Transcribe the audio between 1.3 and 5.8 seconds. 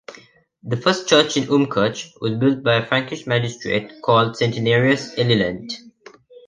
in Umkirch was built by a Frankish magistrate, called Centenarius Elilant.